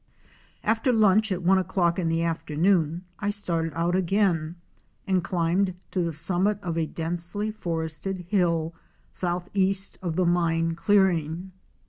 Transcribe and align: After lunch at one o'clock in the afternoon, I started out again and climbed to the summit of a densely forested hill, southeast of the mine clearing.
After 0.63 0.91
lunch 0.91 1.31
at 1.31 1.43
one 1.43 1.59
o'clock 1.59 1.99
in 1.99 2.09
the 2.09 2.23
afternoon, 2.23 3.05
I 3.19 3.29
started 3.29 3.71
out 3.75 3.95
again 3.95 4.55
and 5.05 5.23
climbed 5.23 5.75
to 5.91 6.01
the 6.01 6.11
summit 6.11 6.57
of 6.63 6.75
a 6.75 6.87
densely 6.87 7.51
forested 7.51 8.21
hill, 8.27 8.73
southeast 9.11 9.99
of 10.01 10.15
the 10.15 10.25
mine 10.25 10.73
clearing. 10.73 11.51